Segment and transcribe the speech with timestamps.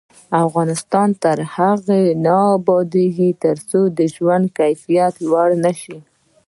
[0.45, 5.97] افغانستان تر هغو نه ابادیږي، ترڅو د ژوند کیفیت لوړ نشي.